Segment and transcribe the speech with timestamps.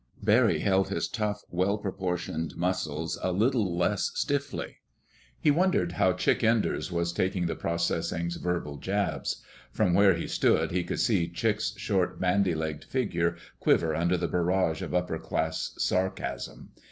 [0.23, 4.77] Barry held his tough, well proportioned muscles a little less stiffly.
[5.39, 9.43] He wondered how Chick Enders was taking the processor's verbal jabs.
[9.71, 14.27] From where he stood he could see Chick's short, bandy legged figure quiver under the
[14.27, 16.71] barrage of upperclass sarcasm.